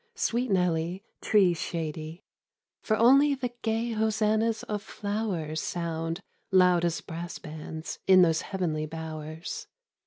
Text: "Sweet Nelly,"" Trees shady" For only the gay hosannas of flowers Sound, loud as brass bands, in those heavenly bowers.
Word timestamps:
"Sweet 0.27 0.49
Nelly,"" 0.49 1.03
Trees 1.21 1.59
shady" 1.61 2.23
For 2.81 2.97
only 2.97 3.35
the 3.35 3.53
gay 3.61 3.91
hosannas 3.91 4.63
of 4.63 4.81
flowers 4.81 5.61
Sound, 5.61 6.21
loud 6.51 6.83
as 6.83 7.01
brass 7.01 7.37
bands, 7.37 7.99
in 8.07 8.23
those 8.23 8.41
heavenly 8.41 8.87
bowers. 8.87 9.67